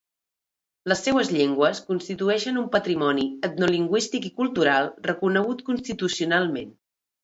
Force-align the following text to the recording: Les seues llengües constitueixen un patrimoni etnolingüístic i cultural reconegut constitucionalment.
Les 0.91 1.03
seues 1.07 1.29
llengües 1.35 1.81
constitueixen 1.91 2.59
un 2.63 2.67
patrimoni 2.77 3.29
etnolingüístic 3.51 4.29
i 4.33 4.35
cultural 4.43 4.93
reconegut 5.13 5.67
constitucionalment. 5.73 6.79